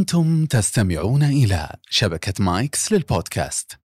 [0.00, 3.78] أنتم تستمعون إلى شبكة مايكس للبودكاست.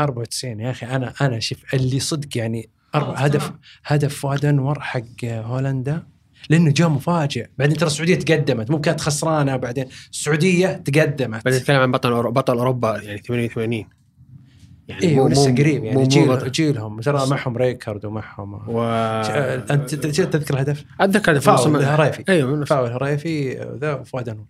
[0.00, 3.52] 94 يا أخي أنا أنا شوف اللي صدق يعني هدف
[3.84, 6.06] هدف فؤاد انور حق هولندا
[6.50, 7.46] لأنه جاء مفاجئ.
[7.58, 11.44] بعدين ترى السعودية تقدمت مو كانت خسرانة بعدين السعودية تقدمت.
[11.44, 13.86] بعدين نتكلم عن بطل أورو- بطل أوروبا يعني 88
[15.00, 16.50] يعني مو- ولسه مو- قريب يعني جيل.
[16.52, 18.82] جيلهم ترى معهم ريكارد ومعهم و
[19.70, 24.44] أنت تذكر الهدف؟ أتذكر في فاول الهرايفي أيوه فاول الهرايفي ذا وفؤاد أنور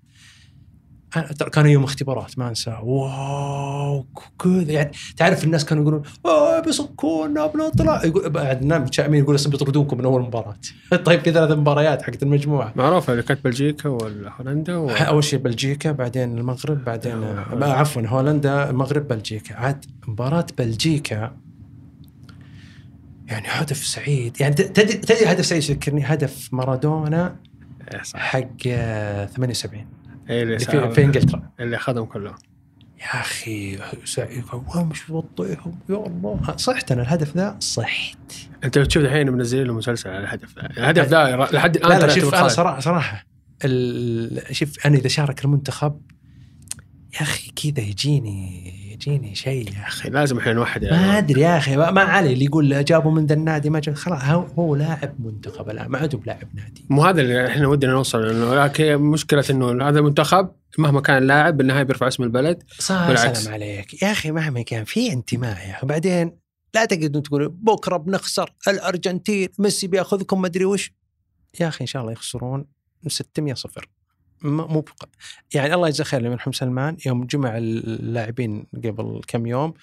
[1.20, 2.78] ترى كانوا يوم اختبارات ما أنسى.
[2.82, 4.06] واو
[4.42, 4.72] كذا.
[4.72, 6.02] يعني تعرف الناس كانوا يقولون
[6.64, 8.04] بيصكونا بنطلع.
[8.04, 10.56] يقول بعد نام متشائمين يقول بيطردونكم من أول مباراة.
[11.06, 12.72] طيب في ثلاث مباريات حقت المجموعة.
[12.76, 14.90] معروفه اللي كانت بلجيكا وهولندا و...
[14.90, 19.54] أول شيء بلجيكا بعدين المغرب بعدين آه، عفوا هولندا المغرب بلجيكا.
[19.54, 21.32] عاد مباراة بلجيكا
[23.26, 24.40] يعني هدف سعيد.
[24.40, 27.36] يعني تدري تدري هدف سعيد يذكرني هدف مارادونا
[27.92, 31.50] إيه حق آه، 78 إيه اللي, في, في إنجلترا.
[31.60, 32.34] اللي أخذهم كلهم.
[33.00, 36.56] يا أخي سعيد وامش وطيهم يا الله.
[36.56, 38.18] صحت أنا الهدف ذا صحت.
[38.64, 40.66] أنت بتشوف الحين منزلين له مسلسل على الهدف ذا.
[40.66, 42.48] الهدف ذا لحد الآن لا لا شوف أنا.
[42.48, 43.24] صراحة صراحة
[44.50, 46.00] شوف أنا إذا شارك المنتخب
[47.14, 51.76] يا أخي كذا يجيني يجيني شيء يا أخي لازم الحين نوحد ما أدري يا أخي
[51.76, 55.70] ما علي اللي يقول جابوا من ذا النادي ما جاب خلاص هو, هو لاعب منتخب
[55.70, 56.84] الان ما عاد بلاعب نادي.
[56.90, 61.56] مو هذا اللي إحنا ودنا نوصل إنه لكن مشكلة إنه هذا المنتخب مهما كان اللاعب
[61.56, 62.62] بالنهاية بيرفع اسم البلد.
[62.78, 63.14] صح.
[63.14, 64.02] سلام عليك.
[64.02, 66.38] يا أخي مهما كان في انتماء يا أخي بعدين
[66.74, 70.92] لا تقعدوا تقولوا بكرة بنخسر الأرجنتين ميسي بيأخذكم ما ادري وش.
[71.60, 72.64] يا أخي إن شاء الله يخسرون
[73.06, 73.88] 600 صفر.
[74.44, 75.04] مو بق...
[75.54, 76.96] يعني الله يجزاه خير المرحوم سلمان.
[77.06, 79.74] يوم جمع اللاعبين قبل كم يوم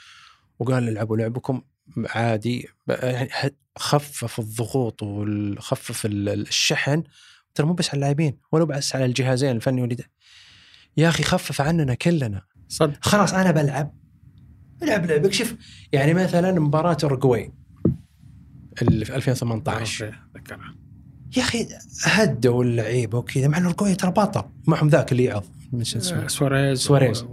[0.59, 1.61] وقال العبوا لعبكم.
[1.97, 3.29] عادي يعني
[3.77, 7.03] خفف الضغوط وخفف ال- الشحن.
[7.55, 10.09] ترى مو بس على اللاعبين ولا بس على الجهازين الفني والإداري
[10.97, 12.41] يا أخي خفف عننا كلنا.
[12.67, 12.97] صدق.
[13.05, 13.95] خلاص أنا بلعب.
[14.83, 15.33] العب لعبك.
[15.33, 15.55] شوف
[15.91, 17.53] يعني مثلا مباراة اورجواي
[18.81, 20.75] اللي في 2018 okay، ذكرها.
[21.37, 21.67] يا أخي
[22.03, 24.43] هدوا اللعيبة وكذا مع ان اورجواي ترى بطل.
[24.67, 25.43] معهم ذاك اللي يعض
[25.81, 27.25] اسمه؟ سواريز سواريز.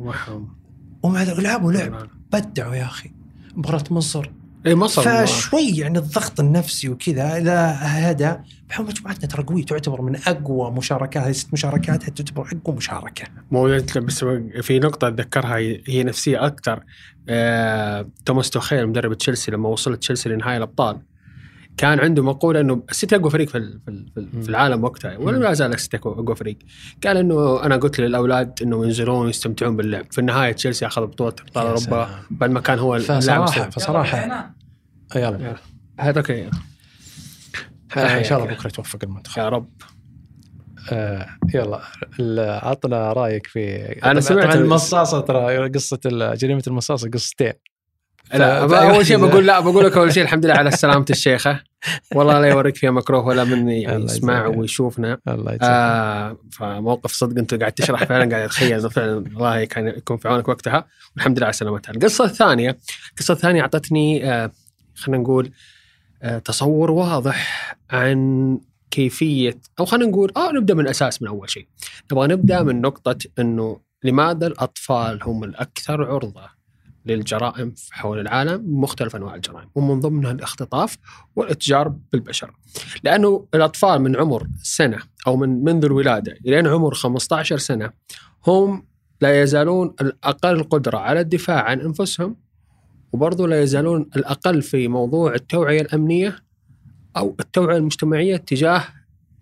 [1.03, 2.09] ومع ذلك لعبوا لعب.
[2.33, 3.11] بدعوا يا أخي.
[3.55, 4.31] مباراة مصر.
[4.67, 5.27] إي مصر.
[5.27, 8.35] فشوي يعني الضغط النفسي وكذا إذا هدى.
[8.69, 13.25] بحول مجموعتنا ترى قوية تعتبر من أقوى مشاركات هذه ست مشاركات تعتبر أقوى مشاركة.
[13.51, 14.25] مو بس
[14.63, 15.57] في نقطة أتذكرها
[15.87, 16.85] هي نفسية أكثر.
[17.29, 20.99] آه، توماس توخيل مدرب تشيلسي لما وصلت تشيلسي لنهائي الأبطال.
[21.77, 24.85] كان عنده مقولة إنه السيتي أقوى فريق في ال- في ال- في ال- في العالم
[24.85, 25.17] وقتها.
[25.17, 26.59] ولا لا زال السيتي أقوى أقوى فريق.
[27.07, 30.13] قال إنه أنا قلت للأولاد إنه ينزلون ويستمتعون باللعب.
[30.13, 32.09] في النهاية تشيلسي أخذ بطولة أبطال يا أوروبا سلام.
[32.31, 33.71] بعد ما كان هو اللاعب فصراحه.
[33.71, 34.55] فصراحه
[35.17, 35.57] يلا
[36.01, 36.51] هذا okay.
[37.97, 39.43] إن شاء الله بكرة توفق المنتخب.
[39.43, 39.69] يا رب.
[40.93, 41.81] آه يلا.
[42.67, 45.99] عطنا رأيك في أنا سمعت المصاصة ترى قصة
[46.35, 47.53] جريمة المصاصة قصتين.
[48.35, 51.63] لا أول شيء بقول لا بقول لك أول شيء الحمد لله على سلامة الشيخة
[52.15, 54.47] والله لا يوريك فيها مكروه ولا من الله يسمع.
[54.47, 59.65] ويشوفنا الله يجزاك آه فموقف صدق أنت قاعد تشرح فعلا قاعد اتخيل إنه فعلا الله
[59.65, 60.85] كان يكون في عونك وقتها
[61.17, 61.93] والحمد لله على سلامتها.
[61.93, 62.79] القصة الثانية
[63.11, 64.51] القصة الثانية أعطتني آه
[64.95, 65.51] خلينا نقول
[66.23, 68.59] آه تصور واضح عن
[68.91, 71.67] كيفية أو خلينا نقول آه نبدأ من الأساس من أول شيء.
[72.13, 76.56] نبغى نبدأ من نقطة إنه لماذا الأطفال هم الأكثر عرضة
[77.07, 80.97] للجرائم حول العالم مختلف أنواع الجرائم ومن ضمنها الاختطاف
[81.37, 82.51] والاتجار بالبشر.
[83.05, 87.91] لأنه الأطفال من عمر سنة أو من منذ الولادة إلين عمر 15 سنة
[88.47, 88.87] هم
[89.21, 92.37] لا يزالون الأقل قدرة على الدفاع عن أنفسهم
[93.13, 96.39] وبرضه لا يزالون الأقل في موضوع التوعية الأمنية
[97.17, 98.85] أو التوعية المجتمعية تجاه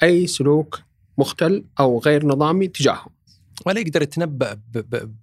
[0.02, 0.81] أي سلوك
[1.19, 3.10] مختل أو غير نظامي تجاههم.
[3.66, 4.60] ولا يقدر يتنبأ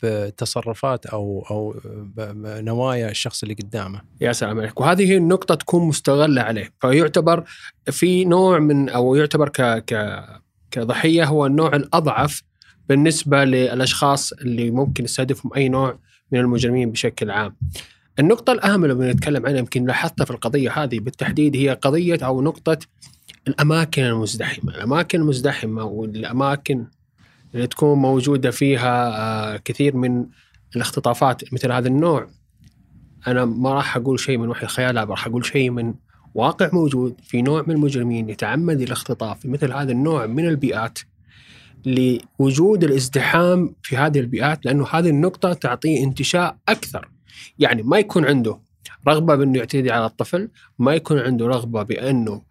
[0.03, 1.75] بتصرفات أو أو
[2.16, 4.02] بنوايا الشخص اللي قدامه.
[4.22, 4.80] يا سلام عليك.
[4.80, 6.74] وهذه هي النقطة تكون مستغلة عليه.
[6.81, 7.44] فيعتبر
[7.91, 10.24] في نوع من أو يعتبر ك ك
[10.72, 12.44] كضحية هو النوع الأضعف
[12.90, 16.00] بالنسبة للأشخاص اللي ممكن يستهدفهم أي نوع
[16.32, 17.56] من المجرمين بشكل عام.
[18.20, 22.78] النقطة الأهم اللي بنتكلم عنها يمكن لاحظتها في القضية هذه بالتحديد هي قضية أو نقطة
[23.47, 24.76] الأماكن المزدحمة.
[24.76, 26.85] الأماكن المزدحمة والأماكن
[27.53, 30.26] تكون موجودة فيها آه، كثير من
[30.76, 32.30] الاختطافات مثل هذا النوع.
[33.28, 35.94] أنا ما راح أقول شيء من وحي الخيال راح أقول شيء من
[36.34, 41.00] واقع موجود في نوع من المجرمين يتعمد الاختطاف في مثل هذا النوع من البيئات
[41.86, 47.09] لوجود الازدحام في هذه البيئات لأنه هذه النقطة تعطيه انتشاء أكثر.
[47.59, 48.59] يعني ما يكون عنده
[49.08, 50.50] رغبة بأنه يعتدي على الطفل
[50.80, 52.42] ما يكون عنده رغبة بأنه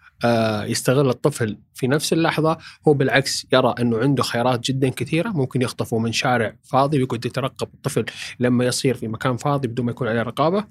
[0.64, 2.58] يستغل الطفل في نفس اللحظة.
[2.88, 5.28] هو بالعكس يرى أنه عنده خيارات جدا كثيرة.
[5.28, 8.04] ممكن يخطفه من شارع فاضي ويقعد يترقب الطفل
[8.40, 10.64] لما يصير في مكان فاضي بدون ما يكون عليه رقابة.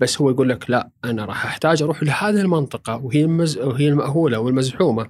[0.00, 3.58] بس هو يقول لك لا أنا راح أحتاج أروح لهذه المنطقة وهي المز...
[3.58, 5.06] وهي المأهولة والمزحومة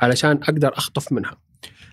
[0.00, 1.36] علشان أقدر أخطف منها.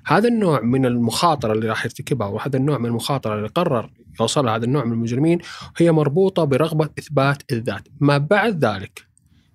[0.06, 3.90] هذا النوع من المخاطرة اللي راح يرتكبها وهذا النوع من المخاطرة اللي قرر
[4.20, 5.40] يوصل هذا النوع من المجرمين
[5.78, 7.88] هي مربوطة برغبة إثبات الذات.
[8.00, 9.11] ما بعد ذلك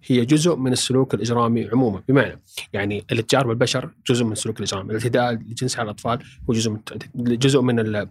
[0.07, 2.03] هي جزء من السلوك الإجرامي عموما.
[2.09, 2.41] بمعنى
[2.73, 6.19] يعني الاتجار بالبشر جزء من السلوك الإجرامي، الاعتداء الجنسي على الأطفال
[6.51, 6.79] هو جزء من
[7.15, 8.07] جزء من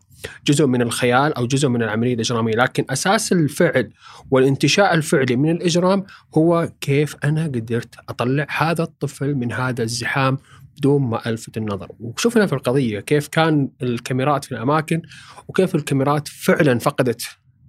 [0.46, 3.90] جزء من الخيال أو جزء من العملية الإجرامية، لكن أساس الفعل
[4.32, 6.04] والانتشاء الفعلي من الإجرام
[6.38, 10.38] هو كيف أنا قدرت أطلع هذا الطفل من هذا الزحام
[10.78, 11.92] بدون ما ألفت النظر.
[12.00, 15.02] وشفنا في القضية كيف كان الكاميرات في الأماكن
[15.48, 17.22] وكيف الكاميرات فعلا فقدت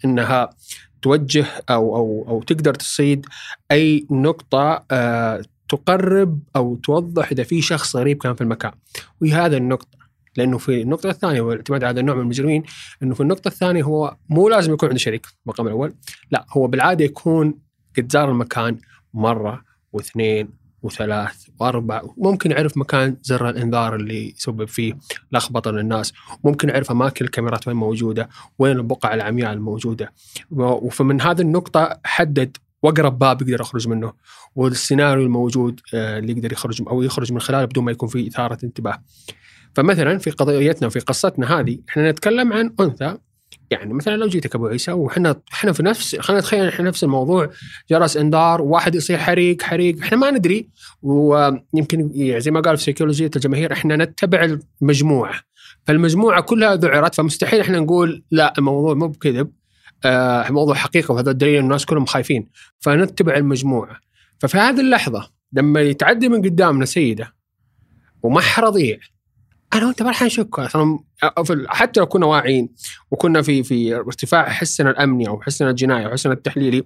[0.05, 0.51] إنها
[1.03, 3.27] توجه أو أو أو تقدر تصيد
[3.73, 8.73] أي نقطة آه تقرب أو توضح إذا في شخص غريب كان في المكان.
[9.21, 9.99] وهي هذا النقطة.
[10.37, 12.63] لأنه في النقطة الثانية والاعتماد على هذا النوع من المجرمين
[13.03, 15.95] إنه في النقطة الثانية هو مو لازم يكون عنده شريك المقام الأول.
[16.31, 17.55] لا هو بالعادة يكون
[17.99, 18.79] قد زار المكان
[19.15, 20.49] مرة واثنين
[20.87, 22.03] وثلاث وأربع.
[22.17, 24.95] ممكن يعرف مكان زر الإنذار اللي يسبب فيه
[25.33, 26.13] لخبطة للناس.
[26.45, 28.29] ممكن يعرف أماكن الكاميرات وين موجودة
[28.59, 30.13] وين البقع العمياء الموجودة.
[30.51, 34.13] وفمن هذه النقطة حدد وأقرب باب يقدر يخرج منه
[34.55, 38.59] والسيناريو الموجود آه، اللي يقدر يخرج أو يخرج من خلاله بدون ما يكون في إثارة
[38.65, 39.03] انتباه.
[39.75, 43.19] فمثلا في قضيتنا وفي قصتنا هذه إحنا نتكلم عن أنثى
[43.71, 47.51] يعني مثلا لو جيتك أبو عيسى وحنا إحنا في نفس خلينا نتخيل إحنا نفس الموضوع
[47.91, 50.69] جرس انذار واحد يصيح حريق حريق إحنا ما ندري.
[51.03, 55.41] ويمكن يعني زي ما قال في سيكولوجيه الجماهير إحنا نتبع المجموعة.
[55.87, 59.53] فالمجموعة كلها ذعرت فمستحيل إحنا نقول لا الموضوع مو بكذب.
[60.05, 62.49] آه موضوع حقيقة وهذا الدليل الناس كلهم خايفين.
[62.81, 63.99] فنتبع المجموعة.
[64.39, 67.35] ففي هذه اللحظة لما يتعدي من قدامنا سيدة
[68.23, 68.99] ومح رضيع
[69.77, 70.99] أنا وأنت ما راح نشك أصلا
[71.69, 72.69] حتى لو كنا واعيين
[73.11, 76.83] وكنا في في ارتفاع حسنا الأمني أو حسنا الجنائي أو حسنا التحليلي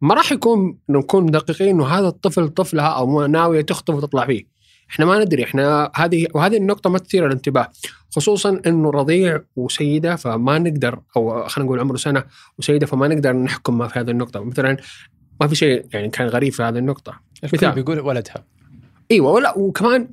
[0.00, 4.52] ما راح يكون نكون دقيقين إنه هذا الطفل طفلها أو ناوية تخطف وتطلع فيه.
[4.90, 7.68] إحنا ما ندري إحنا هذه وهذه النقطة ما تثير الانتباه
[8.10, 12.24] خصوصا إنه رضيع وسيدة فما نقدر أو خلينا نقول عمره سنة
[12.58, 14.76] وسيدة فما نقدر نحكم ما في هذه النقطة مثلا
[15.40, 17.20] ما في شيء يعني كان غريب في هذه النقطة.
[17.44, 18.44] الكل بيقول ولدها.
[19.10, 20.08] إيوه ولا وكمان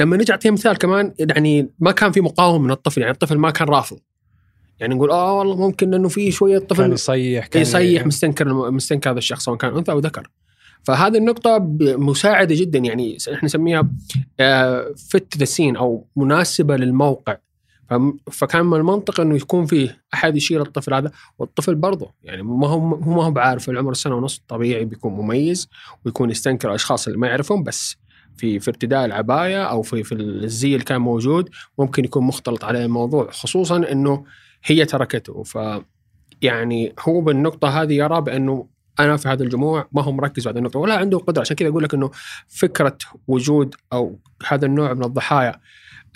[0.00, 3.50] لما نجي اعطيها مثال كمان يعني ما كان في مقاومة من الطفل يعني الطفل ما
[3.50, 3.98] كان رافض.
[4.80, 9.10] يعني نقول آه والله ممكن إنه في شوية طفل كان يصيح كان يصيح مستنكر مستنكر
[9.10, 10.30] هذا الشخص سواء كان أنثى أو ذكر.
[10.82, 13.90] فهذه النقطة مساعدة جدا يعني إحنا نسميها
[15.10, 17.36] فت ذا سين أو مناسبة للموقع.
[18.30, 22.80] فكان من المنطق إنه يكون فيه أحد يشيل الطفل هذا والطفل برضه يعني ما هو
[22.80, 25.68] ما هو بعارف العمر سنه ونص طبيعي بيكون مميز
[26.04, 27.96] ويكون يستنكر الأشخاص اللي ما يعرفهم بس
[28.36, 32.84] في في ارتداء العباية أو في في الزي اللي كان موجود ممكن يكون مختلط عليه
[32.84, 34.24] الموضوع خصوصا إنه
[34.64, 35.42] هي تركته.
[35.42, 35.58] ف
[36.42, 38.68] يعني هو بالنقطة هذه يرى بأنه
[39.00, 41.40] أنا في هذا الجموع ما هو مركز على النقطة ولا عنده قدرة.
[41.40, 42.10] عشان كذا أقول لك إنه
[42.48, 42.98] فكرة
[43.28, 45.60] وجود أو هذا النوع من الضحايا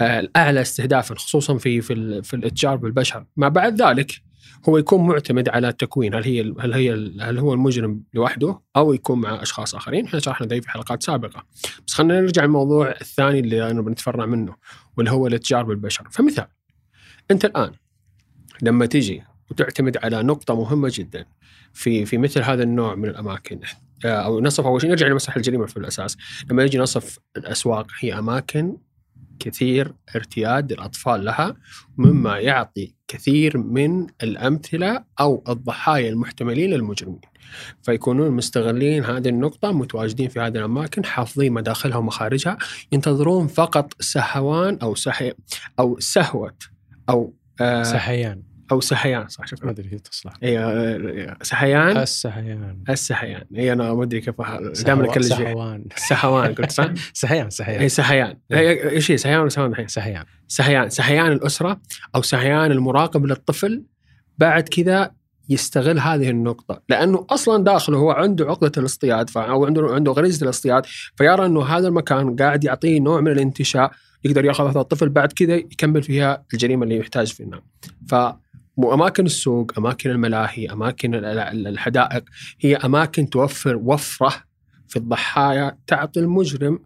[0.01, 3.25] آه، الأعلى استهدافا خصوصا في في, في الإتجار بالبشر.
[3.37, 4.28] ما بعد ذلك
[4.69, 6.15] هو يكون معتمد على التكوين.
[6.15, 10.07] هل هي هل هي هل هو المجرم لوحده أو يكون مع أشخاص آخرين.
[10.07, 11.45] إحنا شرحنا ذي في حلقات سابقة.
[11.87, 14.55] بس خلينا نرجع للموضوع الثاني اللي أنا بنتفرع منه
[14.97, 16.09] واللي هو الاتجار بالبشر.
[16.11, 16.47] فمثال
[17.31, 17.73] أنت الآن
[18.63, 21.25] لما تيجي وتعتمد على نقطة مهمة جدا
[21.73, 23.61] في في مثل هذا النوع من الأماكن
[24.05, 26.17] آه، أو نصف أول شيء نرجع لمسرح الجريمة في الأساس.
[26.51, 28.77] لما نجي نصف الأسواق هي أماكن
[29.41, 31.57] كثير ارتياد الأطفال لها
[31.97, 37.21] مما يعطي كثير من الأمثلة أو الضحايا المحتملين للمجرمين.
[37.83, 42.59] فيكونون مستغلين هذه النقطة متواجدين في هذه الأماكن حافظين مداخلها ومخارجها
[42.93, 45.33] ينتظرون فقط سهوان أو سحي
[45.79, 46.55] أو سهوة
[47.09, 48.48] أو آه سحيان.
[48.73, 50.33] أو سحيان صح شكرا ما أدري كيف تصلح.
[50.43, 52.85] اي سحيان؟ السحيان.
[52.89, 53.45] السحيان.
[53.57, 54.35] اي أنا ما أدري كيف
[54.85, 55.85] دائما اكلم سحوان.
[55.97, 57.81] سحوان قلت صح؟ سحيان سحيان.
[57.81, 58.37] اي سحيان.
[58.53, 60.25] إيش هي سحيان ولا سحوان الحين؟ سحيان.
[60.49, 60.89] سحيان.
[60.91, 61.81] سحيان الأسرة
[62.15, 63.85] أو سحيان المراقب للطفل
[64.39, 65.11] بعد كذا
[65.49, 66.83] يستغل هذه النقطة.
[66.89, 71.89] لأنه أصلا داخله هو عنده عقدة الاصطياد أو عنده عنده غريزة الاصطياد فيرى أنه هذا
[71.89, 73.91] المكان قاعد يعطيه نوع من الانتشاء
[74.25, 77.63] يقدر يأخذ هذا الطفل بعد كذا يكمل فيها الجريمة اللي يحتاج فيها.
[78.09, 78.15] ف
[78.85, 82.25] أماكن السوق، أماكن الملاهي، أماكن الحدائق
[82.61, 84.35] هي أماكن توفر وفرة
[84.89, 86.79] في الضحايا تعطي المجرم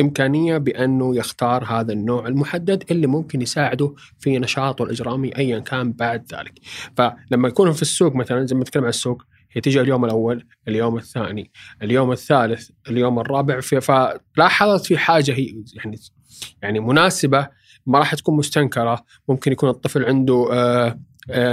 [0.00, 6.34] إمكانية بأنه يختار هذا النوع المحدد اللي ممكن يساعده في نشاطه الإجرامي ايا كان بعد
[6.34, 6.52] ذلك.
[6.96, 10.96] فلما يكون في السوق مثلا زي ما نتكلم عن السوق هي تجي اليوم الأول اليوم
[10.96, 11.50] الثاني
[11.82, 15.98] اليوم الثالث اليوم الرابع فلاحظت في حاجة هي يعني
[16.62, 17.48] يعني مناسبة
[17.86, 20.98] ما راح تكون مستنكرة ممكن يكون الطفل عنده آه،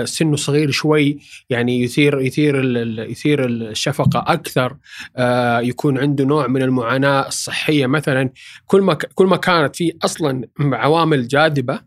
[0.04, 1.18] سنه صغير شوي
[1.50, 2.64] يعني يثير يثير
[3.10, 4.78] يثير الشفقة أكثر
[5.18, 7.88] آه، يكون عنده نوع من المعاناة الصحية.
[7.88, 8.30] مثلا
[8.66, 11.80] كل ما كل ما كانت في أصلا عوامل جاذبة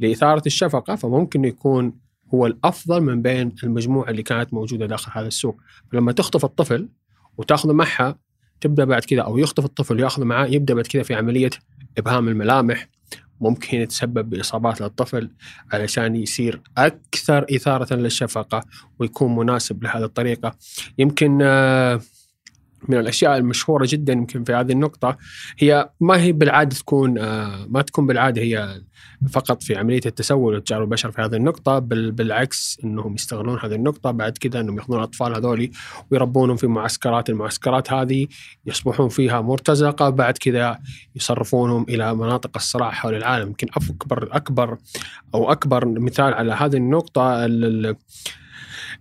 [0.00, 1.92] لإثارة الشفقة فممكن يكون
[2.34, 5.56] هو الأفضل من بين المجموعة اللي كانت موجودة داخل هذا السوق.
[5.92, 6.88] فلما تخطف الطفل
[7.38, 8.18] وتاخذه معها
[8.60, 11.50] تبدأ بعد كذا أو يخطف الطفل وياخذه معاه يبدأ بعد كذا في عملية
[11.98, 12.88] إبهام الملامح
[13.42, 15.30] ممكن يتسبب بإصابات للطفل
[15.72, 18.64] علشان يصير أكثر إثارة للشفقة
[18.98, 20.56] ويكون مناسب لهذه الطريقة.
[20.98, 22.00] يمكن آه،
[22.88, 25.16] من الأشياء المشهورة جدا يمكن في هذه النقطة
[25.58, 28.80] هي ما هي بالعادة تكون آه، ما تكون بالعادة هي
[29.30, 34.10] فقط في عملية التسول وتجارب البشر في هذه النقطة بل بالعكس إنهم يستغلون هذه النقطة
[34.10, 35.70] بعد كذا إنهم يأخذون الأطفال هذول
[36.10, 38.26] ويربونهم في معسكرات المعسكرات هذه
[38.66, 40.78] يصبحون فيها مرتزقة بعد كذا
[41.16, 43.46] يصرفونهم إلى مناطق الصراع حول العالم.
[43.46, 44.78] يمكن اكبر أكبر
[45.34, 47.46] أو أكبر مثال على هذه النقطة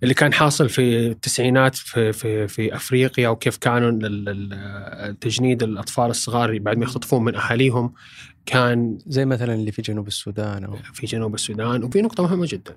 [0.03, 3.91] اللي كان حاصل في التسعينات في في في أفريقيا وكيف كانوا
[5.11, 7.93] تجنيد الأطفال الصغار بعد ما يختطفون من أهاليهم
[8.45, 12.75] كان زي مثلا اللي في جنوب السودان أو في جنوب السودان وفي نقطة مهمة جدا.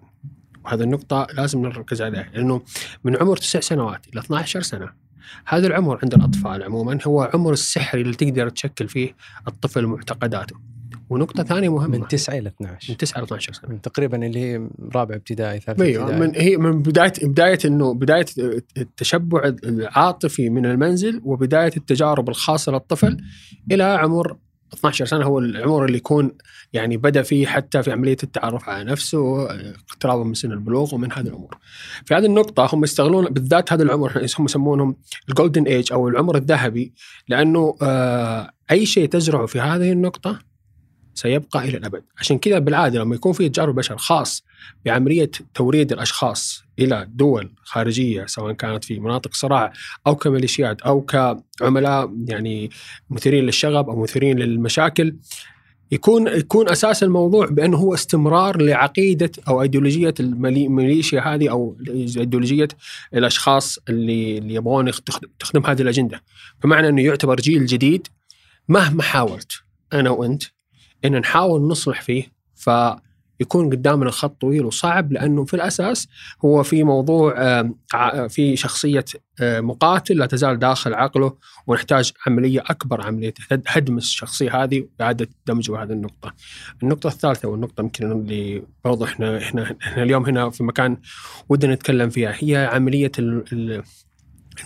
[0.64, 2.62] وهذه النقطة لازم نركز عليها لأنه
[3.04, 4.90] من عمر تسع سنوات إلى 12 سنة
[5.46, 9.16] هذا العمر عند الأطفال عموما هو عمر السحري اللي تقدر تشكل فيه
[9.48, 10.56] الطفل معتقداته.
[11.10, 11.98] ونقطة ثانية مهمة.
[11.98, 15.80] من 9 إلى 12 من 9 إلى 12 سنة تقريبا اللي هي رابع ابتدائي ثالث
[15.80, 16.28] أيوه ابتدائي.
[16.28, 18.26] من هي من بداية بداية انه بداية
[18.76, 23.16] التشبع العاطفي من المنزل وبداية التجارب الخاصة للطفل
[23.72, 24.36] إلى عمر
[24.74, 25.24] 12 سنة.
[25.24, 26.32] هو العمر اللي يكون
[26.72, 29.44] يعني بدأ فيه حتى في عملية التعرف على نفسه
[29.90, 31.58] اقترابه من سن البلوغ ومن هذه الأمور.
[32.04, 34.96] في هذه النقطة هم يستغلون بالذات هذا العمر هم يسمونهم
[35.28, 36.92] ال golden age أو العمر الذهبي
[37.28, 40.53] لأنه آه أي شيء تزرعه في هذه النقطة
[41.14, 44.44] سيبقى إلى الأبد، عشان كذا بالعادة لما يكون في تجارب بشر خاص
[44.84, 49.72] بعملية توريد الأشخاص إلى دول خارجية سواء كانت في مناطق صراع
[50.06, 52.70] أو كميليشيات أو كعملاء يعني
[53.10, 55.16] مثيرين للشغب أو مثيرين للمشاكل
[55.90, 62.68] يكون يكون أساس الموضوع بانه هو استمرار لعقيدة أو ايديولوجيه الميليشيا هذه أو ايديولوجيه
[63.14, 64.90] الأشخاص اللي اللي يبغون
[65.38, 66.22] تخدم هذه الأجندة،
[66.62, 68.08] فمعنى أنه يعتبر جيل جديد
[68.68, 69.52] مهما حاولت
[69.92, 70.42] أنا وأنت
[71.04, 76.08] إن نحاول نصلح فيه فيكون قدامنا خط طويل وصعب لأنه في الأساس
[76.44, 77.34] هو في موضوع
[78.28, 79.04] في شخصية
[79.40, 83.34] مقاتل لا تزال داخل عقله ونحتاج عملية أكبر عملية
[83.66, 86.32] هدم الشخصية هذه وإعادة دمجه هذه النقطة.
[86.82, 90.96] النقطة الثالثة والنقطة يمكن اللي برضو إحنا إحنا إحنا اليوم هنا في مكان
[91.48, 93.12] ودنا نتكلم فيها هي عملية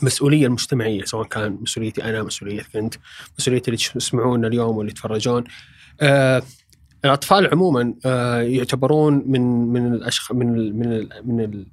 [0.03, 2.95] المسؤولية المجتمعية سواء كان مسؤوليتي أنا مسؤوليتك أنت
[3.39, 5.45] مسؤوليه اللي يسمعونا اليوم واللي يتفرجون
[6.01, 6.43] آه
[7.05, 9.41] الأطفال عموما آه يعتبرون من
[9.73, 11.67] من الأشخ من ال من ال من ال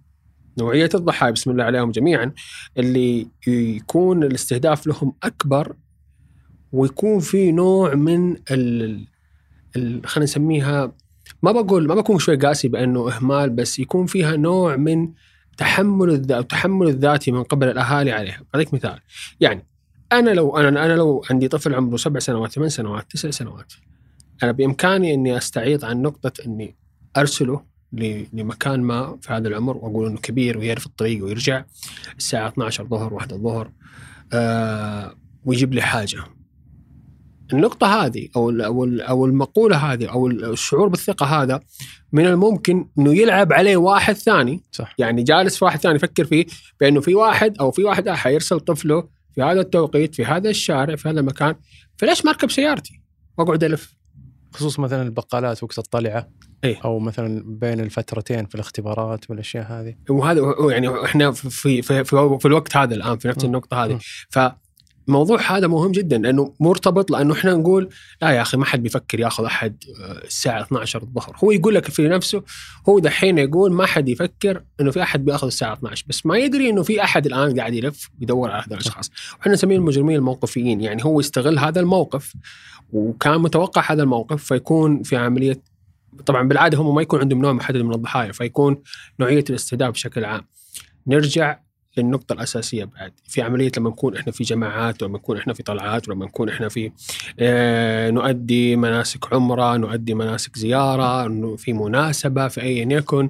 [0.58, 2.32] نوعية الضحايا بسم الله عليهم جميعا
[2.77, 5.75] اللي يكون الاستهداف لهم أكبر
[6.72, 9.08] ويكون في نوع من ال
[10.05, 10.91] خلينا نسميها
[11.44, 15.10] ما بقول ما بكون شوي قاسي بأنه إهمال بس يكون فيها نوع من
[15.58, 19.00] تحمل الذات التحمل الذاتي من قبل الأهالي عليها، أعطيك مثال.
[19.39, 19.65] يعني
[20.12, 23.74] أنا لو أنا أنا لو عندي طفل عمره سبع سنوات ثمان سنوات تسع سنوات
[24.43, 26.75] أنا بإمكاني إني أستعيض عن نقطة إني
[27.17, 27.75] أرسله
[28.33, 31.63] لمكان ما في هذا العمر وأقول إنه كبير ويعرف الطريق ويرجع
[32.17, 33.71] الساعة 12 ظهر واحدة الظهر
[34.33, 35.15] آه
[35.45, 36.17] ويجيب لي حاجة.
[37.53, 41.59] النقطة هذه أو أو أو المقولة هذه أو الشعور بالثقة هذا
[42.11, 44.63] من الممكن إنه يلعب عليه واحد ثاني.
[44.71, 44.95] صح.
[44.97, 46.45] يعني جالس في واحد ثاني يفكر فيه
[46.79, 51.09] بأنه في واحد أو في واحد حيرسل طفله في هذا التوقيت في هذا الشارع في
[51.09, 51.55] هذا المكان
[51.97, 53.01] فليش ما اركب سيارتي؟
[53.37, 53.95] وأقعد ألف.
[54.55, 56.27] خصوص مثلا البقالات وقت الطلعة.
[56.63, 59.95] إيه؟ أو مثلا بين الفترتين في الاختبارات والأشياء هذه.
[60.09, 62.03] وهذا يعني إحنا في في في,
[62.39, 64.00] في الوقت هذا الآن في نفس النقطة هذه.
[64.29, 64.39] ف
[65.07, 67.89] الموضوع هذا مهم جدا لأنه مرتبط لأنه إحنا نقول
[68.21, 69.83] لا يا أخي ما حد بيفكر يأخذ أحد
[70.24, 71.35] الساعة 12 الظهر.
[71.43, 72.43] هو يقول لك في نفسه
[72.89, 76.69] هو دحين يقول ما حد يفكر إنه في أحد بيأخذ الساعة 12 بس ما يدري
[76.69, 79.12] إنه في أحد الآن قاعد يلف ويدور على هذول الأشخاص.
[79.38, 82.33] وإحنا نسميه المجرمين الموقفيين يعني هو يستغل هذا الموقف
[82.93, 85.62] وكان متوقع هذا الموقف فيكون في عملية
[86.25, 88.77] طبعا بالعادة هم ما يكون عندهم نوع محدد من الضحايا فيكون
[89.19, 90.41] نوعية الاستهداف بشكل عام.
[91.07, 91.59] نرجع
[91.97, 96.09] للنقطة الأساسية بعد في عملية لما نكون إحنا في جماعات ولما نكون إحنا في طلعات
[96.09, 96.91] ولما نكون إحنا في
[97.39, 103.29] آه نؤدي مناسك عمرة نؤدي مناسك زيارة في مناسبة في أيا يكن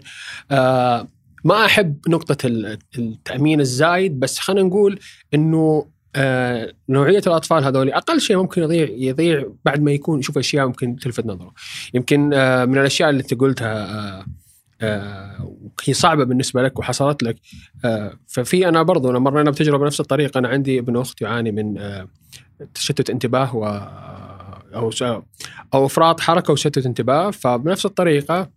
[0.51, 1.07] آه
[1.43, 5.00] ما أحب نقطة ال- التأمين الزايد بس خلينا نقول
[5.34, 10.67] إنه آه نوعية الأطفال هذول أقل شيء ممكن يضيع يضيع بعد ما يكون يشوف أشياء
[10.67, 11.53] ممكن تلفت نظره.
[11.93, 12.19] يمكن
[12.69, 14.25] من الأشياء اللي أنت قلتها
[14.82, 17.36] آه هي صعبة بالنسبة لك وحصلت لك.
[17.86, 21.77] آه ففي أنا برضو لما مرينا بتجربة نفس الطريقة أنا عندي ابن أخت يعاني من
[21.77, 22.08] آه
[22.74, 23.65] تشتت انتباه و
[24.75, 24.91] أو
[25.74, 27.32] أو أفراط حركة وشتت انتباه.
[27.32, 28.50] فبنفس الطريقة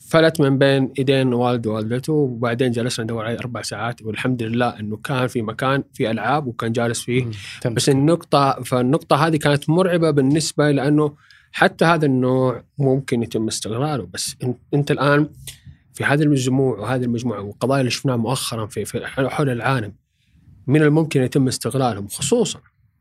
[0.00, 4.02] فلت من بين إيدين والده ووالدته وبعدين جلسنا ندور عليه أربع ساعات.
[4.02, 7.26] والحمد لله إنه كان في مكان في ألعاب وكان جالس فيه.
[7.66, 11.14] بس النقطة فالنقطة هذه كانت مرعبة بالنسبة لأنه
[11.52, 14.36] حتى هذا النوع ممكن يتم استغلاله بس
[14.74, 15.28] أنت الآن
[15.94, 19.92] في هذه المجموع وهذه المجموعة والقضايا اللي شفناها مؤخرا في, في حول العالم
[20.66, 22.60] من الممكن يتم استغلالهم خصوصا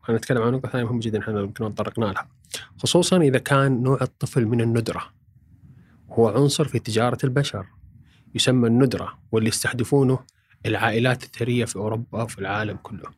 [0.10, 2.28] أنا أتكلم عن نقطة ثانية مهمة جدا إحنا يمكن تطرقنا لها.
[2.78, 5.04] خصوصا إذا كان نوع الطفل من الندرة.
[6.10, 7.66] هو عنصر في تجارة البشر.
[8.36, 10.20] يسمى الندرة واللي يستهدفونه
[10.66, 13.10] العائلات الثرية في أوروبا وفي العالم كله.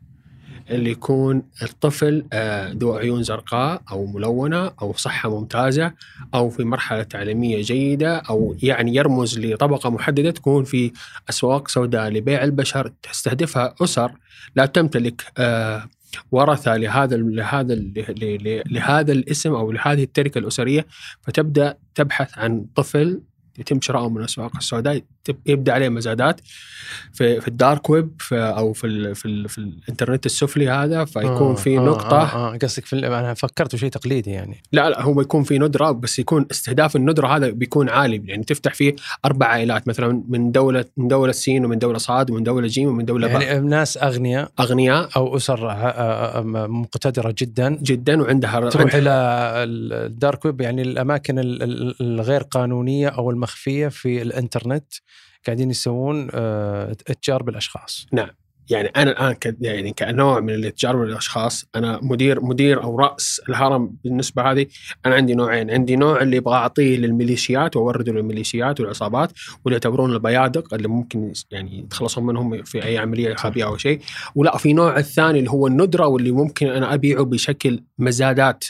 [0.70, 5.94] اللي يكون الطفل آه، ذو عيون زرقاء أو ملونة أو صحة ممتازة
[6.34, 10.92] أو في مرحلة تعليمية جيدة أو يعني يرمز لطبقة محددة تكون في
[11.30, 14.12] أسواق سوداء لبيع البشر تستهدفها أسر
[14.56, 15.90] لا تمتلك آه،
[16.32, 17.76] ورثة لهذا لهذا
[18.66, 20.86] لهذا الاسم أو لهذه التركة الأسرية
[21.22, 23.22] فتبدأ تبحث عن طفل
[23.60, 25.02] يتم شراؤه من الأسواق السوداء
[25.46, 26.42] يبدأ عليه مزادات
[27.14, 31.06] في في ال dark web في أو في ال في, ال في الإنترنت السفلي هذا
[31.06, 32.22] فيكون آه، في آه، نقطة.
[32.22, 34.64] آه آه قصدك في أنا فكرت شيء تقليدي يعني.
[34.72, 38.74] لا لا هو يكون في ندرة بس يكون استهداف الندرة هذا بيكون عالي يعني تفتح
[38.74, 42.88] فيه أربع عائلات مثلا من دولة من دولة سين ومن دولة صاد ومن دولة جيم
[42.90, 45.10] ومن دولة باء يعني ناس أغنياء أغنياء.
[45.16, 47.78] أو أسر آه، آه، آه، مقتدرة جدا.
[47.82, 49.10] جدا وعندها تروح إلى
[49.64, 54.94] ال- الدارك ويب يعني الأماكن ال- ال- الغير قانونية أو المخفية في الإنترنت.
[55.46, 58.08] قاعدين يسوون آه، اتجار بالأشخاص.
[58.70, 63.42] يعني أنا الآن ك يعني كنوع من الاتجار من الاشخاص أنا مدير مدير أو رأس
[63.50, 64.66] الهرم بالنسبة هذه
[65.06, 65.72] أنا عندي نوعين.
[65.72, 69.32] عندي نوع اللي أبغى أعطيه للميليشيات وأورده للميليشيات والعصابات
[69.66, 74.00] واللي يعتبرون البيادق اللي ممكن يعني يتخلصون منهم في أي عملية إرهابية أو شيء.
[74.36, 78.64] ولا في نوع الثاني اللي هو الندرة واللي ممكن أنا أبيعه بشكل مزادات.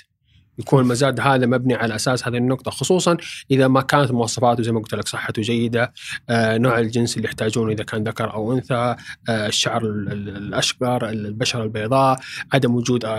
[0.60, 3.18] يكون المزاد هذا مبني على أساس هذه النقطة خصوصا
[3.52, 5.94] إذا ما كانت مواصفاته زي ما قلت لك صحته جيده
[6.30, 8.96] آه، نوع الجنس اللي يحتاجونه إذا كان ذكر أو أنثى
[9.30, 12.20] آه، الشعر ال- ال- الأشقر البشرة البيضاء
[12.54, 13.10] عدم وجود آه،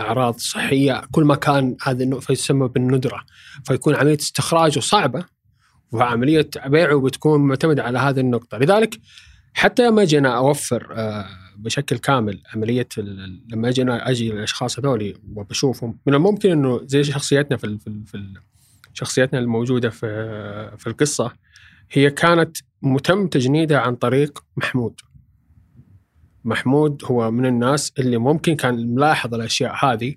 [0.00, 3.20] أعراض صحية كل ما كان هذا النوع فيسمى بالندرة.
[3.64, 5.24] فيكون عملية استخراجه صعبة
[5.92, 8.58] وعملية بيعه بتكون معتمدة على هذه النقطة.
[8.58, 8.98] لذلك
[9.54, 10.86] حتى لما أجي أنا اوفر
[11.56, 12.88] بشكل كامل عملية
[13.48, 18.34] لما أجي أنا أجي للأشخاص هذول وبشوفهم من الممكن إنه زي شخصيتنا في في, في
[18.92, 20.06] شخصيتنا الموجودة في
[20.78, 21.32] في القصة
[21.90, 25.00] هي كانت متم تجنيدها عن طريق محمود.
[26.44, 30.14] محمود هو من الناس اللي ممكن كان ملاحظ الأشياء هذه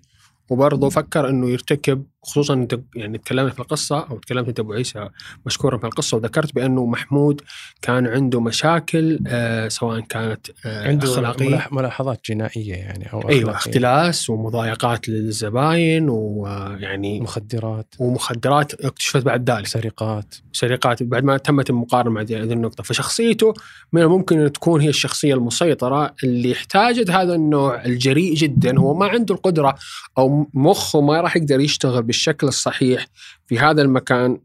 [0.49, 5.09] وبرضه فكر إنه يرتكب خصوصا انت يعني تكلمنا في القصة أو تكلمت انت أبو عيسى
[5.45, 7.41] مشكورا في القصة وذكرت بأنه محمود
[7.81, 11.49] كان عنده مشاكل آه سواء كانت آه عنده أخلاقية.
[11.49, 13.51] ملاح- ملاحظات جنائية يعني أو أيوه.
[13.51, 17.95] اختلاس ومضايقات للزباين ويعني مخدرات.
[17.99, 19.67] ومخدرات اكتشفت بعد ذلك.
[19.67, 20.35] سرقات.
[20.53, 22.83] سرقات بعد ما تمت المقارنة مع هذه النقطة.
[22.83, 23.53] فشخصيته
[23.93, 28.79] من الممكن إن تكون هي الشخصية المسيطرة اللي احتاجت هذا النوع الجريء جدا.
[28.79, 29.75] هو ما عنده القدرة
[30.17, 33.07] أو مخه ما راح يقدر يشتغل بالشكل الصحيح
[33.47, 34.37] في هذا المكان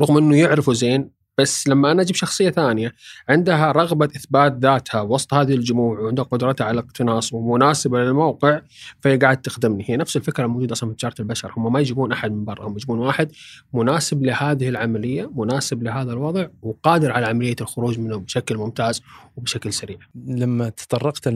[0.00, 2.92] رغم إنه يعرفه زين بس لما أنا أجيب شخصية ثانية
[3.28, 8.60] عندها رغبة إثبات ذاتها وسط هذه الجموع وعندها قدرتها على الاقتناص ومناسبة للموقع
[9.00, 9.84] فهي قاعد تخدمني.
[9.88, 11.52] هي نفس الفكرة الموجوده أصلا في تجاره البشر.
[11.56, 13.32] هم ما يجيبون أحد من برا هم يجيبون واحد
[13.72, 19.02] مناسب لهذه العملية مناسب لهذا الوضع وقادر على عملية الخروج منه بشكل ممتاز
[19.36, 19.98] وبشكل سريع.
[20.14, 21.26] لما تطرقت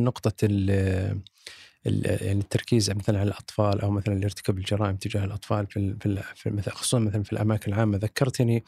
[0.42, 1.20] ال-
[1.87, 5.96] يعني التركيز مثلا على الأطفال أو مثلا الارتكاب الجرائم تجاه الأطفال في
[6.35, 7.96] في, مثلا خصوصا مثلا في الأماكن العامة.
[7.99, 8.64] ذكرتني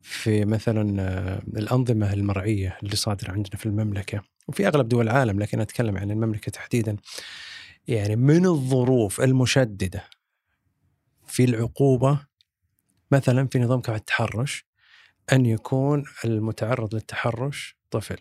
[0.00, 5.60] في مثلا آه، الأنظمة المرعية اللي صادرة عندنا في المملكة وفي أغلب دول العالم لكن
[5.60, 6.96] أتكلم عن المملكة تحديدا.
[7.88, 10.04] يعني من الظروف المشددة
[11.26, 12.20] في العقوبة
[13.12, 14.66] مثلا في نظام كفاءه التحرش
[15.32, 18.16] أن يكون المتعرض للتحرش طفل.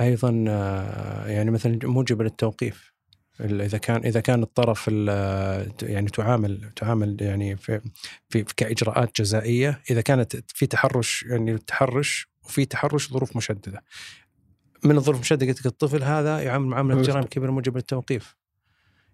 [0.00, 2.93] أيضا آه، يعني مثلا موجب للتوقيف.
[3.40, 7.80] إذا كان إذا كان الطرف ال- يعني تعامل تعامل يعني في
[8.28, 13.84] في كإجراءات جزائية إذا كانت في تحرش يعني التحرش وفي تحرش ظروف مشددة.
[14.84, 17.02] من الظروف المشددة قلت لك الطفل هذا يعامل معاملة.
[17.02, 18.36] جرائم كبيرة موجب للتوقيف.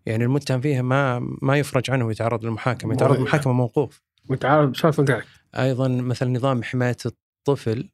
[0.07, 4.03] يعني المتهم فيها ما ما يفرج عنه ويتعرض للمحاكمة يتعرض للمحاكمه موقوف.
[4.29, 5.23] بسالفه قاعد
[5.55, 7.91] أيضا مثلا نظام حماية الطفل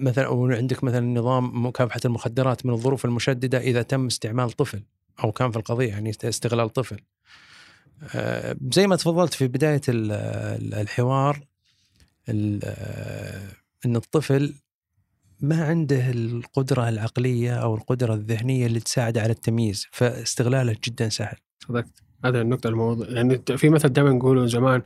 [0.00, 4.82] مثلا أو عندك مثلا نظام مكافحه المخدرات من الظروف المشددة إذا تم استعمال طفل
[5.24, 7.00] أو كان في القضية يعني است- استغلال طفل.
[8.14, 10.12] آه، زي ما تفضلت في بداية ال-
[10.62, 11.40] ال- الحوار
[12.28, 13.48] ال- آه،
[13.86, 14.54] إن الطفل
[15.40, 21.36] ما عنده القدرة العقلية أو القدرة الذهنية اللي تساعده على التمييز فاستغلاله جدا سهل.
[21.68, 24.82] صدقت هذا النقطة الموضوع يعني في مثل دائما نقوله زمان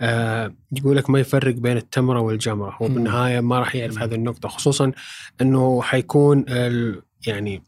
[0.00, 2.88] آه يقول لك ما يفرق بين التمرة والجمرة هو.
[2.88, 3.98] بالنهاية ما راح يعرف.
[3.98, 4.92] هذه النقطة خصوصا
[5.40, 7.62] إنه حيكون ال يعني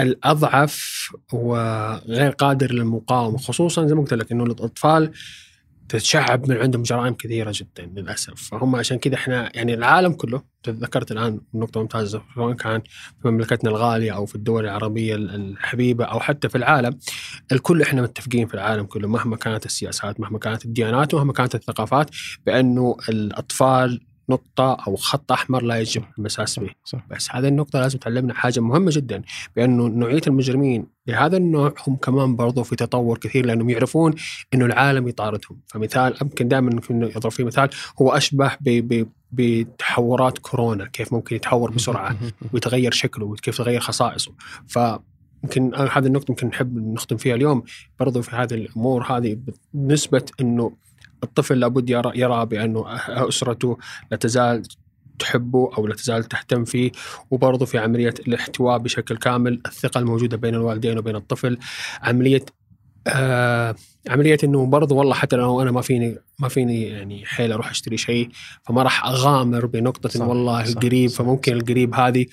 [0.00, 5.12] الأضعف وغير قادر للمقاومة خصوصا زي ما قلت لك إنه الأطفال
[5.90, 8.34] تتشعب من عندهم جرائم كثيرة جدا للأسف.
[8.34, 12.80] فهم عشان كذا إحنا يعني العالم كله تذكرت الآن نقطة ممتازة سواء كان
[13.22, 16.98] في مملكتنا الغالية أو في الدول العربية الحبيبة أو حتى في العالم
[17.52, 22.10] الكل إحنا متفقين في العالم كله مهما كانت السياسات مهما كانت الديانات ومهما كانت الثقافات
[22.46, 27.06] بأنه الأطفال نقطة أو خط أحمر لا يجب المساس به صح.
[27.10, 29.22] بس هذه النقطة لازم تعلمنا حاجة مهمة جدا
[29.56, 34.14] بأنه نوعية المجرمين بهذا النوع هم كمان برضو في تطور كثير لأنهم يعرفون
[34.54, 35.60] أنه العالم يطاردهم.
[35.66, 37.68] فمثال يمكن دائما يضرب فيه مثال
[38.02, 42.16] هو أشبه ب- بتحورات كورونا كيف ممكن يتحور بسرعة
[42.52, 44.32] ويتغير شكله وكيف تغير خصائصه.
[44.68, 44.78] ف
[45.44, 47.62] يمكن هذه النقطة يمكن نحب نختم فيها اليوم.
[48.00, 49.38] برضو في هذه الأمور هذه
[49.74, 50.72] نسبة أنه
[51.22, 53.78] الطفل لابد يرى, يرى بأنه أسرته
[54.10, 54.62] لا تزال
[55.18, 56.92] تحبه أو لا تزال تهتم فيه
[57.30, 61.58] وبرضو في عملية الاحتواء بشكل كامل الثقة الموجودة بين الوالدين وبين الطفل
[62.02, 62.44] عملية
[63.06, 63.74] آه
[64.08, 67.96] عملية إنه برضو والله حتى لو أنا ما فيني ما فيني يعني حيل أروح أشتري
[67.96, 68.28] شيء
[68.62, 71.58] فما راح أغامر بنقطة صح، والله صح، قريب صح، فممكن صح.
[71.58, 72.26] القريب هذه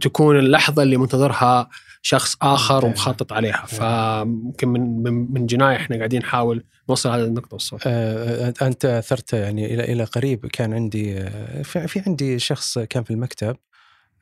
[0.00, 1.68] تكون اللحظة اللي منتظرها
[2.02, 2.84] شخص آخر.
[2.84, 3.66] ومخطط عليها.
[3.66, 7.80] فممكن من من, من جناية إحنا قاعدين نحاول نوصل هذه النقطة والصوت.
[7.86, 10.46] آه، أنت أثرت يعني إلى إلى قريب.
[10.46, 13.56] كان عندي آه، في في عندي شخص كان في المكتب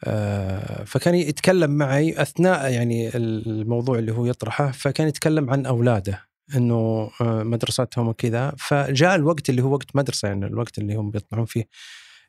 [0.05, 6.21] آه، فكان يتكلم معي أثناء يعني الموضوع اللي هو يطرحه فكان يتكلم عن أولاده
[6.57, 8.53] إنه آه، مدرستهم وكذا.
[8.59, 11.65] فجاء الوقت اللي هو وقت مدرسة يعني الوقت اللي هم بيطلعون فيه.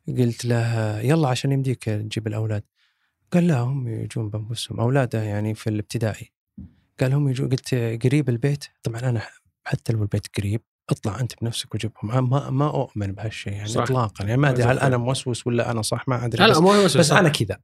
[0.08, 2.64] قلت له يلا عشان يمديك تجيب الأولاد.
[3.34, 6.32] قال لا هم يجون بأنفسهم اولاده يعني في الابتدائي.
[7.00, 8.66] قال هم يجون قلت قريب البيت.
[8.84, 9.22] طبعا أنا
[9.66, 12.30] حتى لو البيت قريب اطلع أنت بنفسك وجيبهم.
[12.30, 13.82] ما ما أؤمن بهالشيء يعني صح.
[13.82, 14.26] اطلاقا.
[14.26, 14.80] يعني ما أدري هل.
[14.80, 16.44] أنا موسوس ولا أنا صح ما أدري.
[16.44, 17.60] لا بس, مو بس أنا كذا.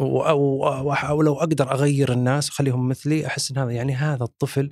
[0.00, 4.70] ولو أقدر أغير الناس أخليهم مثلي أحس إن هذا يعني هذا الطفل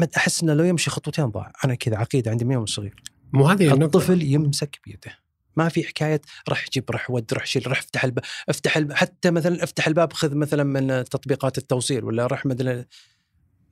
[0.00, 1.52] ما أحس إنه لو يمشي خطوتين ضاع.
[1.64, 3.02] أنا كذا عقيدة عندي من يوم صغير.
[3.32, 5.18] مو هذه الطفل يمسك بيده.
[5.58, 9.30] ما في حكاية رح جيب رح ود رح شيل رح افتح الباب افتح الباب حتى
[9.30, 12.84] مثلا افتح الباب خذ مثلا من تطبيقات التوصيل ولا رح مثلا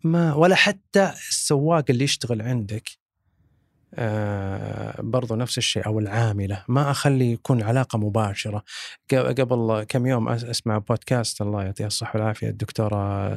[0.04, 3.06] ما ولا حتى السواق اللي يشتغل عندك
[3.94, 6.64] آه برضو نفس الشيء أو العاملة.
[6.68, 8.62] ما أخلي يكون علاقة مباشرة.
[9.12, 13.32] قبل كم يوم أسمع بودكاست الله يعطيها الصحة والعافية الدكتورة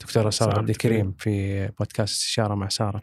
[0.00, 3.02] دكتورة سارة عبد الكريم في بودكاست استشاره مع سارة.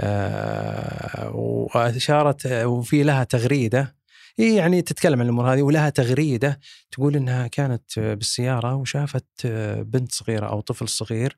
[0.00, 3.96] آه وأشارت وفي لها تغريدة.
[4.38, 6.60] هي يعني تتكلم عن الأمور هذه ولها تغريدة.
[6.90, 9.46] تقول إنها كانت بالسيارة وشافت
[9.80, 11.36] بنت صغيرة أو طفل صغير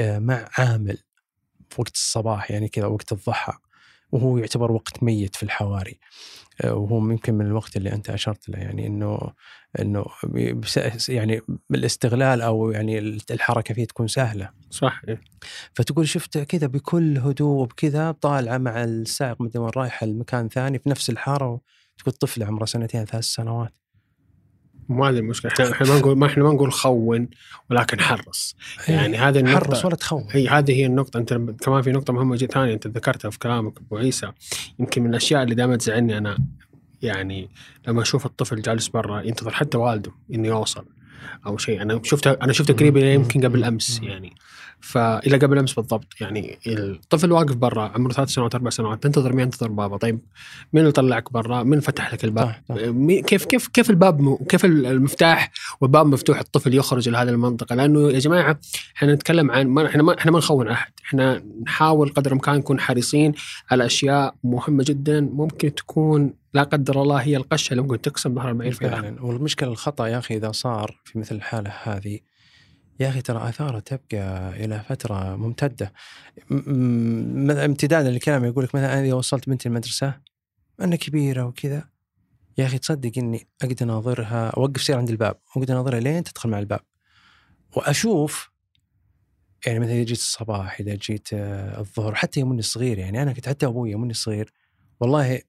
[0.00, 0.98] مع عامل
[1.70, 3.52] في وقت الصباح يعني كذا وقت الضحى
[4.12, 5.98] وهو يعتبر وقت ميت في الحواري.
[6.64, 9.32] وهو يمكن من الوقت اللي أنت أشرت له يعني إنه
[9.80, 10.04] إنه
[11.08, 12.98] يعني بالاستغلال أو يعني
[13.30, 14.50] الحركة فيه تكون سهلة.
[14.70, 15.20] صح إيه.
[15.74, 20.88] فتقول شفت كذا بكل هدوء وبكذا طالعة مع السائق مدري وين رايحة لمكان ثاني في
[20.88, 21.60] نفس الحارة
[22.02, 23.72] تقول طفلة عمره سنتين ثلاث سنوات.
[24.88, 27.28] مو هذه المشكلة إحنا إحنا ما نقول ما إحنا ما نقول خون
[27.70, 28.56] ولكن حرص.
[28.88, 30.26] يعني هذه النقطة حرص ولا تخون.
[30.30, 31.18] هي هذه هي النقطة.
[31.18, 34.32] أنت لما- كمان في نقطة مهمة جدا ثانية أنت ذكرتها في كلامك أبو عيسى.
[34.78, 36.38] يمكن من الأشياء اللي دائما تزعلني أنا
[37.02, 37.50] يعني
[37.88, 40.84] لما أشوف الطفل جالس برا ينتظر حتى والده إنه يوصل.
[41.46, 41.82] أو شيء.
[41.82, 44.32] أنا شفته أنا شفته قريب يمكن قبل أمس يعني.
[44.82, 46.58] فإلى قبل أمس بالضبط يعني.
[46.66, 49.02] الطفل واقف برا عمره ثلاث سنوات أربع سنوات.
[49.02, 49.96] تنتظر مين؟ ينتظر بابا.
[49.96, 50.18] طيب
[50.72, 52.74] مين اللي طلعك برا؟ مين فتح لك الباب؟ صح.
[52.76, 58.10] مين- كيف كيف كيف الباب م- كيف المفتاح والباب مفتوح الطفل يخرج لهذه المنطقة؟ لأنه
[58.10, 58.58] يا جماعة
[58.96, 62.80] إحنا نتكلم عن ما إحنا ما إحنا ما نخون أحد، إحنا نحاول قدر الإمكان نكون
[62.80, 63.32] حريصين
[63.70, 68.48] على أشياء مهمة جدا ممكن تكون لا قدر الله هي القشة اللي ممكن تقسم ظهر
[68.48, 68.90] البعير فيها.
[68.90, 69.22] فعلا.
[69.22, 72.18] والمشكلة الخطأ يا أخي إذا صار في مثل الحالة هذه
[73.00, 75.92] يا أخي ترى آثاره تبقى إلى فترة ممتدة.
[77.64, 80.14] امتدادا لكلامي يقول لك مثلا إذا وصلت بنتي المدرسة
[80.80, 81.88] أنا كبيرة وكذا
[82.58, 86.58] يا أخي تصدق إني أقدر أناظرها أوقف سير عند الباب واقدر أناظرها لين تدخل مع
[86.58, 86.80] الباب.
[87.76, 88.50] وأشوف
[89.66, 93.48] يعني مثلا إذا جيت الصباح إذا جيت آه، الظهر حتى يومني الصغير يعني أنا كنت
[93.48, 94.52] حتى أبوي يومني الصغير
[95.00, 95.40] والله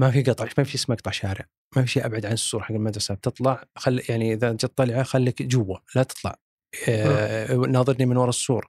[0.00, 1.44] ما في قطع ما في اسمه قطع شارع
[1.76, 5.42] ما في شيء أبعد عن السور حق المدرسة بتطلع خل يعني إذا جت طلعه خليك
[5.42, 6.36] جوا لا تطلع.
[6.88, 8.66] آه ناظرني من وراء السور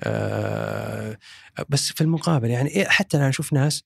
[0.00, 1.18] آه
[1.68, 3.84] بس في المقابل يعني إيه حتى أنا أشوف ناس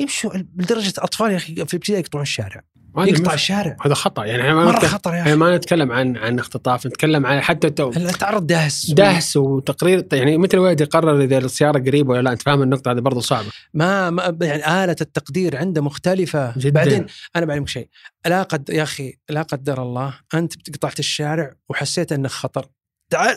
[0.00, 2.62] يمشوا لدرجة أطفال يا أخي في الابتدائي يقطعون الشارع.
[2.96, 3.76] يقطع الشارع.
[3.84, 4.24] هذا خطأ.
[4.24, 5.34] يعني إحنا ما مرة خطر يا أخي.
[5.34, 10.56] ما نتكلم عن عن اختطاف نتكلم عن حتى تو تعرض دهس؟ دهس وتقرير يعني متى
[10.56, 13.48] الولد يقرر إذا السيارة قريبة ولا لا أنت فاهم النقطة هذه برضو صعبة.
[13.74, 16.58] ما, ما يعني آلة التقدير عنده مختلفة.
[16.58, 16.70] جداً.
[16.70, 17.88] بعدين أنا بعلمك شيء.
[18.26, 22.66] لا قد يا أخي لا قدر الله أنت قطعت الشارع وحسيت أنه خطر.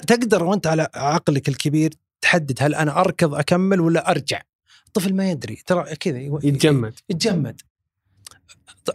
[0.08, 4.42] تقدر وأنت على عقلك الكبير تحدد هل أنا أركض أكمل ولا أرجع.
[4.88, 6.94] الطفل ما يدري ترى كذا يتجمد.
[7.10, 7.62] يتجمد.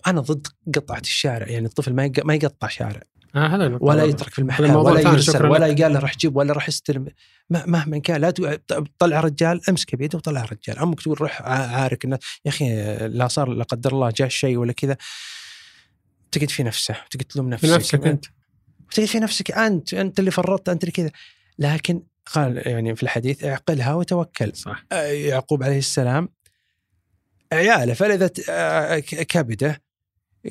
[0.06, 3.02] أنا ضد قطعة الشارع يعني الطفل ما ما يقطع شارع.
[3.34, 4.04] آه ولا.
[4.04, 5.66] يترك في المحل ولا يرسل ولا.
[5.66, 7.06] يقال له راح جيب ولا راح استلم.
[7.50, 10.78] ما- مهما كان لا تطلع رجال امسكه بيده وطلع رجال.
[10.78, 12.18] أمك تقول روح عارك الناس.
[12.44, 14.96] يا أخي لا صار لا قدر الله جاء شيء ولا كذا.
[16.32, 17.66] تقعد في نفسه تقعد تلوم نفسك.
[17.68, 18.24] في نفسك أنت.
[18.92, 21.10] تقعد في نفسك أنت أنت اللي فرطت أنت اللي كذا.
[21.58, 22.02] لكن
[22.34, 24.52] قال يعني في الحديث اعقلها وتوكل.
[24.54, 24.86] صح.
[24.92, 26.28] آه، يعقوب عليه السلام
[27.52, 29.82] عياله فلذت آه، ك- كبده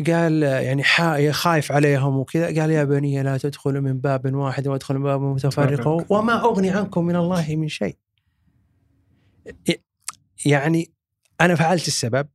[0.08, 4.67] قال آه، يعني حا- خايف عليهم وكذا قال يا بني لا تدخلوا من باب واحد
[4.67, 7.97] وادخلوا من باب متفرق وما أغني عنكم من الله من شيء.
[10.45, 10.91] يعني
[11.41, 12.27] أنا فعلت السبب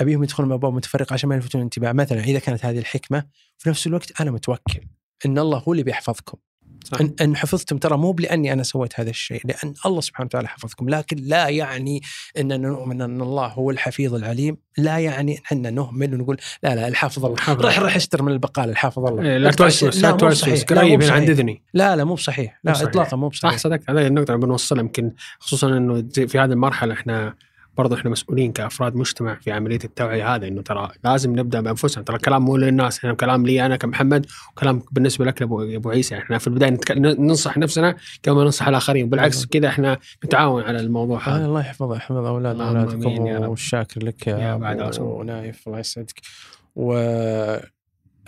[0.00, 1.92] أبيهم يدخلون من باب متفرق عشان ما يلفتون الانتباه.
[1.92, 3.24] مثلا إذا كانت هذه الحكمة
[3.58, 4.80] في نفس الوقت أنا متوكل
[5.26, 6.38] إن الله هو اللي بيحفظكم.
[6.86, 7.00] صح.
[7.00, 10.88] إن, إن حفظتم ترى مو لاني أنا سويت هذا الشيء لأن الله سبحانه وتعالى حفظكم
[10.88, 12.02] لكن لا يعني
[12.38, 17.24] اننا نؤمن أن الله هو الحفيظ العليم لا يعني إن نهمل ونقول لا لا الحافظ
[17.24, 17.78] الله الله.
[17.78, 20.02] روح اشتري من البقاله الحافظ الله إيه، لا توسوس.
[20.02, 21.10] لا توسوس قريب من.
[21.10, 22.82] عند اذني لا لا مو بصحيح لا.
[22.82, 26.94] اطلاقا مو صح بصحيح صدقت هذه النقطة اللي بنوصلها يمكن خصوصا إنه في هذه المرحلة
[26.94, 27.34] إحنا
[27.78, 32.04] برضو إحنا مسؤولين كأفراد مجتمع في عملية التوعية هذه إنه ترى لازم نبدأ بأنفسنا.
[32.04, 36.18] ترى الكلام مو للناس إحنا كلام لي أنا كمحمد وكلام بالنسبة لك لابو ابو عيسى.
[36.18, 36.90] إحنا في البداية نتك...
[36.98, 39.08] ننصح نفسنا كما ننصح الآخرين.
[39.08, 39.46] بالعكس.
[39.46, 41.46] كذا إحنا نتعاون على الموضوع هذا.
[41.46, 43.38] الله يحفظ يحفظ أولاد اولادكم يا.
[43.38, 45.26] والشاكر لك يا يا بعد ابو عسى.
[45.26, 46.20] نايف الله يسعدك.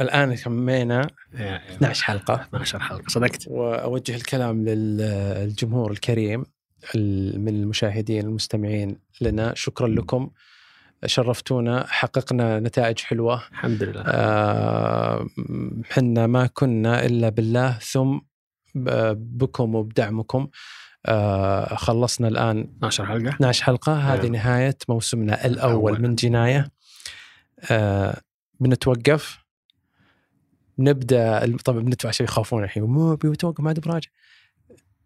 [0.00, 2.34] والآن كمينا يا- يا- 12 حلقة.
[2.34, 3.44] 12 حلقة صدقت.
[3.48, 6.40] وأوجه الكلام للجمهور الكريم.
[6.40, 6.46] ال-
[7.34, 9.54] من المشاهدين المستمعين لنا.
[9.54, 10.30] شكرا لكم.
[11.06, 11.86] شرفتونا.
[11.88, 13.42] حققنا نتائج حلوة.
[13.52, 14.02] الحمد لله.
[14.06, 15.26] آه،
[15.90, 17.78] حنا ما كنا إلا بالله.
[17.78, 18.18] ثم
[19.14, 20.48] بكم وبدعمكم.
[21.06, 23.28] آه، خلصنا الآن 12 حلقة.
[23.28, 23.94] 12 حلقة.
[23.94, 24.32] هذه نعم.
[24.32, 26.02] نهاية موسمنا الأول الأول.
[26.02, 26.70] من جناية.
[27.70, 28.20] آه،
[28.60, 29.38] بنتوقف.
[30.78, 32.82] نبدأ طبعا بندفع عشان يخافون الحين.
[32.82, 34.10] مو بيتوقف ما عاد براجع.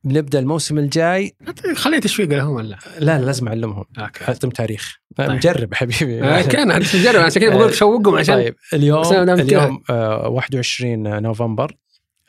[0.04, 1.36] بنبدا الموسم الجاي.
[1.74, 3.84] خليه تشويق لهم ولا؟ لا لازم أعلمهم.
[4.28, 4.98] اعطيهم تاريخ.
[5.16, 5.30] طيب.
[5.30, 6.22] مجرب حبيبي.
[6.22, 9.04] آه، كان تجرب عشان كذا بقول لك شوقهم عشان طيب اليوم
[9.40, 11.76] اليوم آه 21 نوفمبر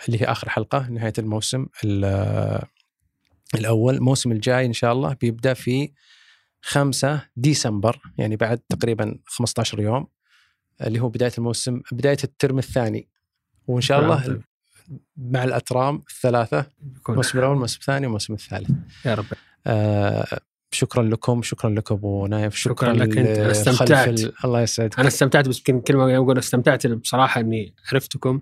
[0.07, 2.65] اللي هي آخر حلقة نهاية الموسم ال- آه،
[3.55, 3.95] الأول.
[3.95, 5.91] الموسم الجاي إن شاء الله بيبدأ في
[6.61, 10.07] 5 ديسمبر يعني بعد تقريبا 15 يوم
[10.81, 13.07] اللي هو بداية الموسم بداية الترم الثاني.
[13.67, 14.41] وإن شاء الله طيب.
[15.17, 16.65] مع الأترام الثلاثة
[17.09, 18.69] الموسم الأول الموسم الثاني والموسم الثالث.
[19.05, 19.25] يا رب
[19.67, 20.39] آه
[20.71, 23.17] شكرا لكم شكرا لك أبو نايف شكرا, شكراً لك.
[23.17, 24.07] أنا لخلف استمتعت.
[24.07, 24.99] ال- الله يسعدك.
[24.99, 28.41] أنا استمتعت بس يمكن كلمه أقول استمتعت بصراحة إني عرفتكم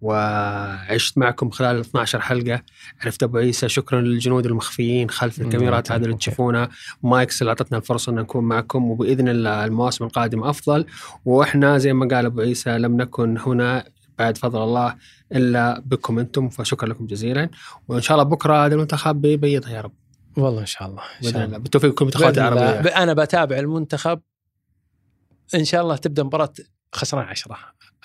[0.00, 2.62] وعشت معكم خلال 12 حلقة.
[3.02, 6.68] عرفت أبو عيسى شكرا للجنود المخفيين خلف الكاميرات هذه اللي يعطيكم تشوفونها
[7.02, 10.86] مايكس اللي أعطتنا الفرصة إن نكون معكم وبإذن الله المواسم القادمة أفضل.
[11.24, 13.84] وإحنا زي ما قال أبو عيسى لم نكن هنا
[14.18, 14.96] بعد فضل الله
[15.32, 17.50] إلا بكم أنتم فشكرا لكم جزيلا.
[17.88, 19.92] وإن شاء الله بكرة هذا المنتخب بيبيضها يا رب.
[20.36, 21.58] والله إن شاء الله إن شاء الله.
[21.58, 22.38] بالتوفيق لكل المنتخبات.
[22.38, 24.20] العربيه أنا بتابع المنتخب.
[25.54, 26.52] إن شاء الله تبدأ مباراة
[26.92, 27.56] خسران عشرة.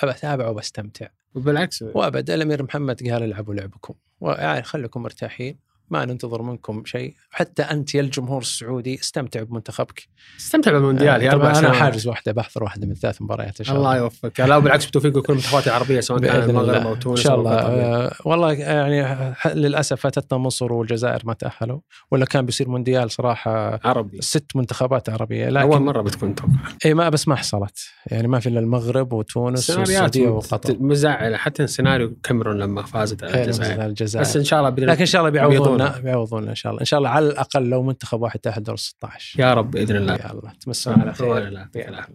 [0.03, 1.81] بتابع وبستمتع وبالعكس.
[1.81, 3.93] وأبد الأمير محمد قال العبوا لعبكم.
[4.19, 5.59] ويعني خليكم مرتاحين.
[5.89, 7.13] ما ننتظر منكم شيء.
[7.31, 10.07] حتى أنت يا الجمهور السعودي استمتع بمنتخبك.
[10.39, 13.91] استمتع بالمونديال يا طبعا أنا حاجز واحدة بحضر واحدة من ثلاث مباريات إن شاء الله
[13.91, 14.03] الله.
[14.03, 14.39] يوفقك.
[14.39, 16.87] لا بالعكس بالتوفيق لكل المنتخبات العربية سواء كان بإذن المغرب.
[16.87, 17.51] أو تونس إن شاء الله.
[17.51, 21.79] آه والله يعني للأسف فاتتنا مصر والجزائر ما تأهلوا
[22.11, 24.21] ولا كان بيصير مونديال صراحة عربي.
[24.21, 25.45] ست منتخبات عربية.
[25.45, 26.51] أول لكن مرة بتكون توقع.
[26.85, 27.79] اي ما بس ما حصلت.
[28.07, 30.77] يعني ما في إلا المغرب وتونس والسعودية وقطر.
[30.79, 31.37] مزعلة.
[31.37, 33.85] حتى سيناريو كاميرون لما فازت على الجزائر.
[33.85, 34.25] الجزائر.
[34.25, 35.78] بس إن شاء الله لكن إن شاء الله بيعوضونا.
[35.83, 36.81] بيعوضونا بيعوضونا إن شاء الله.
[36.81, 40.13] إن شاء الله على الأقل لو منتخب واحد تأهل دور 16 يا رب بإذن الله.
[40.13, 41.51] يا الله تمسونا على خير.
[41.75, 42.05] يا الله.